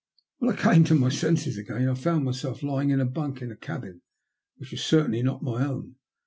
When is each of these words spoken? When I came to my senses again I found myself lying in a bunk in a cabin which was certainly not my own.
When 0.39 0.51
I 0.51 0.59
came 0.59 0.83
to 0.85 0.95
my 0.95 1.09
senses 1.09 1.59
again 1.59 1.87
I 1.87 1.93
found 1.93 2.25
myself 2.25 2.63
lying 2.63 2.89
in 2.89 2.99
a 2.99 3.05
bunk 3.05 3.39
in 3.43 3.51
a 3.51 3.55
cabin 3.55 4.01
which 4.57 4.71
was 4.71 4.81
certainly 4.83 5.21
not 5.21 5.43
my 5.43 5.63
own. 5.63 5.97